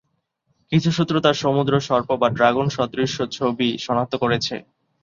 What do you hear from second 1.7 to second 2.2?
সর্প